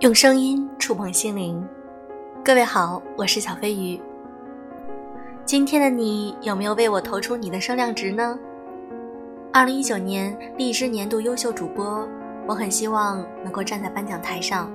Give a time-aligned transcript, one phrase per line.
[0.00, 1.60] 用声音触碰心灵，
[2.44, 4.00] 各位好，我是小飞鱼。
[5.44, 8.38] 今天的你有没有为我投出你的声量值呢？
[9.52, 12.08] 二零一九年荔枝年度优秀主播，
[12.46, 14.70] 我很希望能够站在颁奖台上，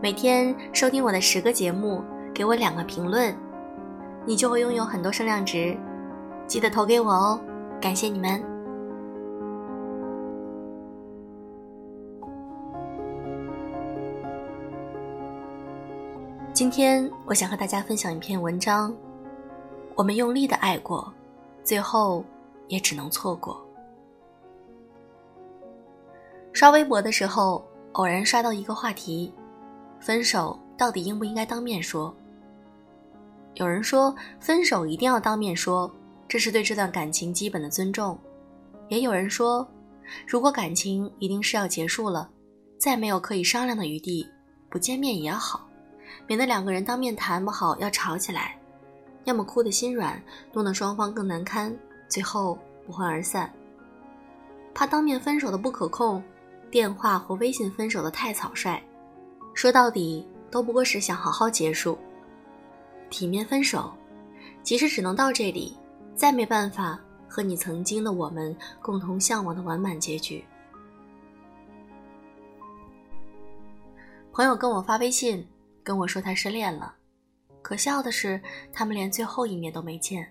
[0.00, 3.36] 每天收听我的十个节目，给我两个评论，
[4.24, 5.76] 你就会拥有很多声量值。
[6.46, 7.38] 记得投给我哦，
[7.82, 8.42] 感谢你们。
[16.54, 18.94] 今天我想和大家分享一篇文章。
[19.96, 21.12] 我们用力的爱过，
[21.64, 22.24] 最后
[22.68, 23.60] 也只能错过。
[26.52, 29.34] 刷微博的时候，偶然刷到一个话题：
[29.98, 32.14] 分手到底应不应该当面说？
[33.54, 35.92] 有人说，分手一定要当面说，
[36.28, 38.16] 这是对这段感情基本的尊重；
[38.86, 39.68] 也有人说，
[40.24, 42.30] 如果感情一定是要结束了，
[42.78, 44.24] 再没有可以商量的余地，
[44.70, 45.66] 不见面也好。
[46.26, 48.58] 免得两个人当面谈不好要吵起来，
[49.24, 50.22] 要么哭得心软，
[50.52, 51.76] 弄得双方更难堪，
[52.08, 53.52] 最后不欢而散。
[54.74, 56.22] 怕当面分手的不可控，
[56.70, 58.82] 电话或微信分手的太草率，
[59.52, 61.98] 说到底都不过是想好好结束，
[63.10, 63.92] 体面分手，
[64.62, 65.76] 即使只能到这里，
[66.16, 70.44] 再没办法和你曾经的我们共同向往的完满结局。
[74.32, 75.46] 朋友跟我发微信。
[75.84, 76.96] 跟我说他失恋了，
[77.60, 78.40] 可笑的是，
[78.72, 80.26] 他们连最后一面都没见。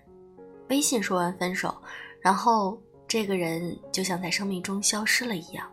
[0.68, 1.72] 微信说完分手，
[2.20, 5.70] 然后这个人就像在生命中消失了一样。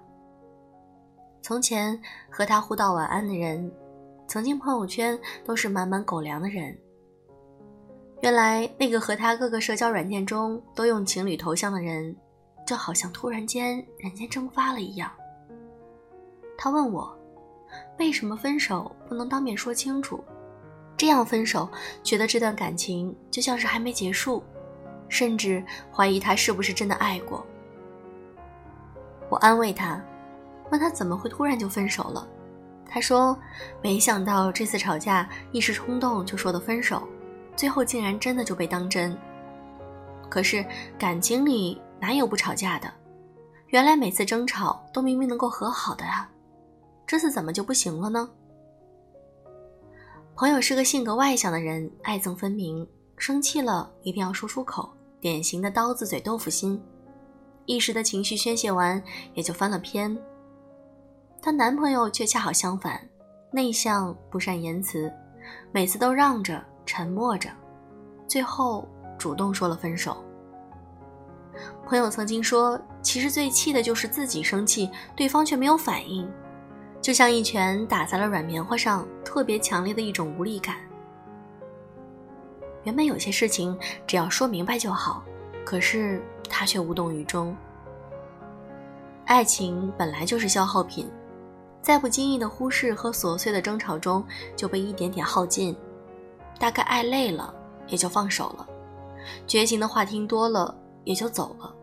[1.42, 3.72] 从前和他互道晚安的人，
[4.28, 6.78] 曾经朋友圈都是满满狗粮的人。
[8.22, 12.16] 原来那个和他各个社交软件中都用情侣头像的人，
[12.68, 15.12] 就好像突然间人间蒸发了一样。
[16.56, 17.18] 他问我。
[18.00, 20.24] 为什么分手不能当面说清楚？
[20.98, 21.70] 这样分手，
[22.04, 24.44] 觉得这段感情就像是还没结束，
[25.10, 27.46] 甚至怀疑他是不是真的爱过。
[29.30, 30.00] 我安慰他，
[30.70, 32.28] 问他怎么会突然就分手了。
[32.88, 33.38] 他说
[33.82, 37.08] ：“没想到这次吵架一时冲动就说的分手，
[37.56, 39.18] 最后竟然真的就被当真。
[40.30, 40.64] 可是
[41.00, 42.94] 感情里哪有不吵架的？
[43.68, 46.30] 原来每次争吵都明明能够和好的啊！”
[47.12, 48.30] 这次怎么就不行了呢？
[50.34, 54.90] 朋友是个性格外向的人，爱憎分明，生气了一定要说出口，
[55.20, 56.82] 典型的刀子嘴豆腐心，
[57.66, 60.18] 一时的情绪宣泄完也就翻了篇。
[61.42, 63.06] 她男朋友却恰好相反，
[63.52, 65.12] 内向不善言辞，
[65.74, 67.50] 每次都让着沉默着，
[68.26, 70.16] 最后主动说了分手。
[71.86, 76.26] 朋友曾经说，其实最气的就是自己生气，对方却没有反应。
[77.02, 80.76] 就像一拳打在了软棉花上，特别强烈的一种无力感。
[82.84, 85.24] 原本有些事情只要说明白就好，
[85.66, 87.56] 可是他却无动于衷。
[89.26, 91.10] 爱情本来就是消耗品，
[91.82, 94.24] 在不经意的忽视和琐碎的争吵中
[94.56, 95.76] 就被一点点耗尽，
[96.60, 97.54] 大概爱累了
[97.88, 98.68] 也就放手了，
[99.48, 101.74] 绝情的话听多了也就走了，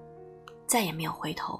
[0.67, 1.59] 再也没有回头。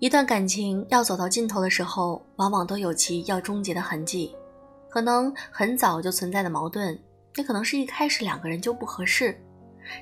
[0.00, 4.32] 一段感情要走到尽头的时候，往往都有其要终结的痕迹，
[4.88, 6.96] 可能很早就存在的矛盾，
[7.34, 9.36] 也可能是一开始两个人就不合适，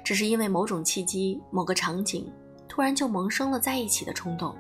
[0.05, 2.31] 只是因为某种契机、某个场景，
[2.69, 4.55] 突然就萌生了在一起的冲动。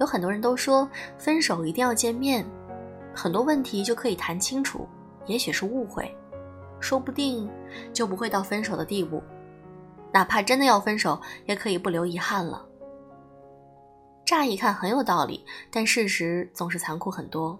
[0.00, 2.44] 有很多人都说分手一定要见面，
[3.14, 4.86] 很多问题就可以谈清楚，
[5.24, 6.14] 也许是误会，
[6.78, 7.48] 说不定
[7.94, 9.22] 就不会到分手的地步，
[10.12, 12.66] 哪怕真的要分手，也可以不留遗憾了。
[14.28, 17.58] 乍一看很有道理，但事实总是残酷很多。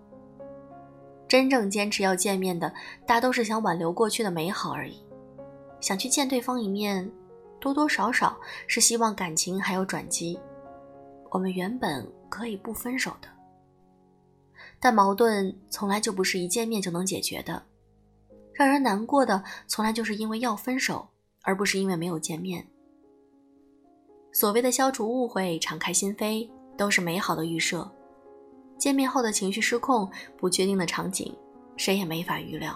[1.26, 2.70] 真正坚持要见面的，
[3.06, 5.02] 大都是想挽留过去的美好而已，
[5.80, 7.10] 想去见对方一面，
[7.58, 10.38] 多多少少是希望感情还有转机。
[11.30, 13.28] 我们原本可以不分手的，
[14.78, 17.62] 但矛盾从来就不是一见面就能解决的。
[18.52, 21.08] 让人难过的，从来就是因为要分手，
[21.44, 22.68] 而不是因为没有见面。
[24.32, 26.46] 所谓的消除误会、敞开心扉。
[26.78, 27.90] 都是美好的预设，
[28.78, 31.36] 见面后的情绪失控、不确定的场景，
[31.76, 32.74] 谁也没法预料。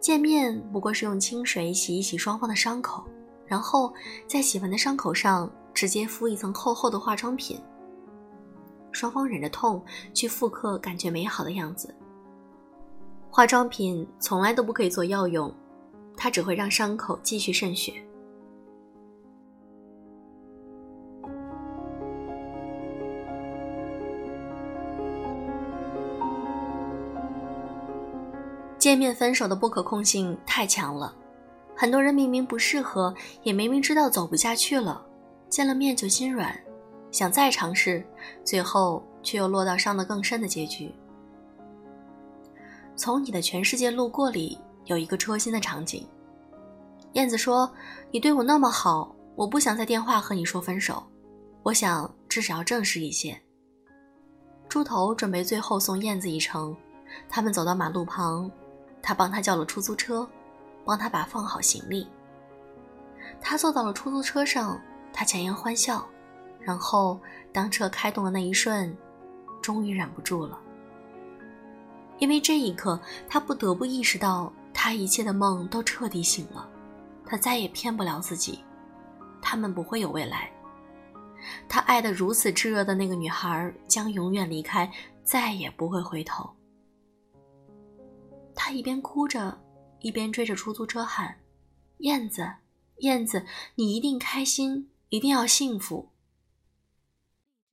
[0.00, 3.04] 见面不过是用清水洗一洗双方的伤口，
[3.46, 3.92] 然后
[4.26, 7.60] 在洗完的伤口上直接敷一层厚厚的化妆品。
[8.90, 9.82] 双方忍着痛
[10.12, 11.94] 去复刻感觉美好的样子。
[13.30, 15.54] 化妆品从来都不可以做药用，
[16.16, 17.94] 它只会让伤口继续渗血。
[28.82, 31.14] 见面分手的不可控性太强了，
[31.76, 33.14] 很多人明明不适合，
[33.44, 35.00] 也明明知道走不下去了，
[35.48, 36.52] 见了面就心软，
[37.12, 38.04] 想再尝试，
[38.42, 40.92] 最后却又落到伤得更深的结局。
[42.96, 46.04] 从你的全世界路过里有一个戳心的场景，
[47.12, 47.72] 燕子说
[48.10, 51.00] ：“你对我那么好，我不想在电话和你说分手，
[51.62, 53.40] 我想至少要正式一些。”
[54.68, 56.76] 猪头准备最后送燕子一程，
[57.28, 58.50] 他们走到马路旁。
[59.02, 60.28] 他帮他叫了出租车，
[60.84, 62.06] 帮他把放好行李。
[63.40, 64.80] 他坐到了出租车上，
[65.12, 66.06] 他强颜欢笑，
[66.60, 67.18] 然后
[67.52, 68.96] 当车开动的那一瞬，
[69.60, 70.58] 终于忍不住了。
[72.18, 76.68] 因为这一刻，他不得不意识到，他一切的梦都彻底醒了，
[77.26, 78.62] 他再也骗不了自己，
[79.40, 80.48] 他们不会有未来。
[81.68, 84.88] 他爱得如此炙热的那个女孩将永远离开，
[85.24, 86.48] 再也不会回头。
[88.64, 89.60] 他一边哭着，
[89.98, 91.36] 一边追着出租车喊
[91.98, 92.48] ：“燕子，
[92.98, 93.44] 燕子，
[93.74, 96.10] 你一定开心，一定要幸福。”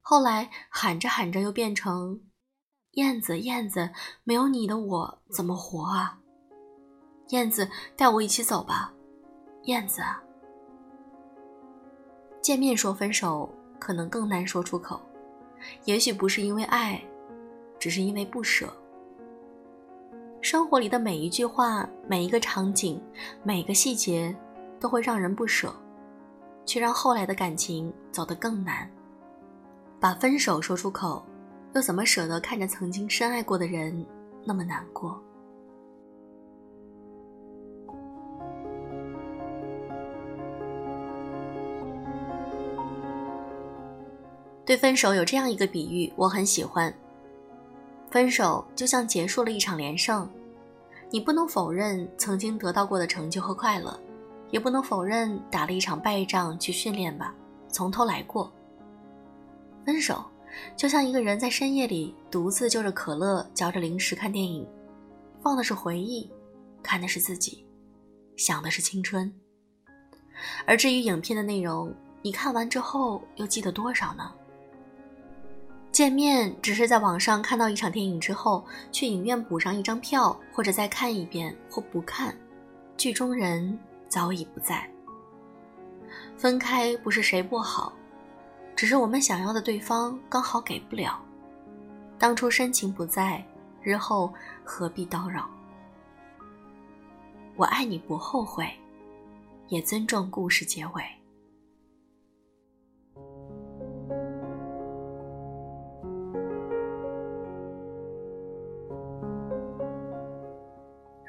[0.02, 2.24] 后来喊着喊着又变成
[2.98, 3.92] ：“燕子，燕子，
[4.24, 6.20] 没有你的我怎么活啊？
[7.28, 8.92] 燕子，带我一起走吧，
[9.66, 10.02] 燕子。”
[12.42, 13.48] 见面说分手
[13.78, 15.00] 可能更难说出口，
[15.86, 17.00] 也许不是因为爱，
[17.78, 18.76] 只是因为不舍。
[20.52, 23.00] 生活里的每一句话、每一个场景、
[23.44, 24.36] 每个细节，
[24.80, 25.72] 都会让人不舍，
[26.66, 28.90] 却让后来的感情走得更难。
[30.00, 31.24] 把分手说出口，
[31.76, 34.04] 又怎么舍得看着曾经深爱过的人
[34.44, 35.22] 那么难过？
[44.66, 46.92] 对分手有这样一个比喻，我很喜欢。
[48.10, 50.28] 分手就像结束了一场连胜，
[51.12, 54.00] 你不能否认曾经得到过的成就和快乐，
[54.52, 57.34] 也不能否认打了一场败仗去训练吧，
[57.70, 58.52] 从头来过。
[59.86, 60.24] 分手
[60.76, 64.68] 就像一个人在深夜里独自就着可乐、嚼着零食看电影，
[65.42, 66.30] 放的是回忆，
[66.84, 67.66] 看的是自己，
[68.38, 69.34] 想的是青春。
[70.66, 71.92] 而至于影片的内容，
[72.22, 74.32] 你看完之后又记得多少呢？
[75.92, 82.36] 见面只是在网上看到一场电影之后，去影院补上一张票，或者再看一遍或不看，
[82.96, 83.78] 剧中人
[84.08, 84.90] 早已不在。
[86.38, 87.92] 分开不是谁不好，
[88.76, 91.20] 只是我们想要的对方刚好给不了。
[92.18, 93.44] 当初深情不在，
[93.82, 94.34] 日后
[94.64, 95.50] 何必叨扰？
[97.56, 98.70] 我爱你不后悔，
[99.68, 101.04] 也尊重故事结尾。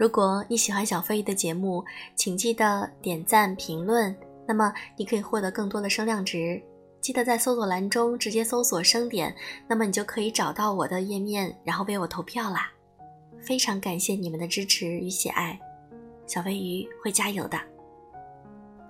[0.01, 4.17] 如果你喜欢小飞鱼的节目，请记得点赞评论，
[4.49, 6.59] 那么你可以获得更多的声量值。
[7.03, 9.37] 记得在搜索栏中直接搜索“声点”，
[9.69, 12.73] 那么你就可以找到我的页面，然后为我投票啦。
[13.43, 15.61] 非常感谢你们的支持与喜爱，
[16.27, 17.61] 小飞鱼会加油的。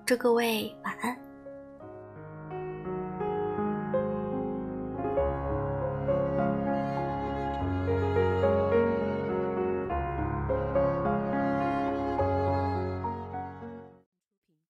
[0.05, 1.30] 祝各位晚安。